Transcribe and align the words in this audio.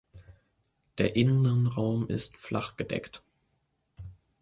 Der 0.97 1.15
Innenraum 1.15 2.07
ist 2.09 2.35
flachgedeckt. 2.35 3.21